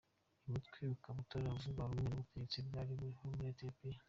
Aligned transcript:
Uyu 0.39 0.51
mutwe 0.53 0.79
ukaba 0.95 1.17
utaravugaga 1.23 1.83
rumwe 1.89 2.07
n’ubutegetsi 2.09 2.57
bwari 2.67 2.91
buriho 2.99 3.23
muri 3.35 3.49
Ethiopia. 3.53 3.99